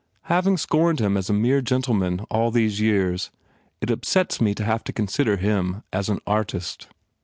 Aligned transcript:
Having 0.23 0.57
scorned 0.57 0.99
him 0.99 1.15
as 1.15 1.29
a 1.29 1.33
mere 1.33 1.61
gentleman 1.61 2.21
all 2.31 2.49
these 2.49 2.79
years 2.81 3.29
it 3.81 3.91
upsets 3.91 4.41
me 4.41 4.55
to 4.55 4.63
have 4.65 4.83
to 4.85 4.91
consider 4.91 5.37
him 5.37 5.83
as 5.93 6.09
an 6.09 6.17
artist. 6.25 6.87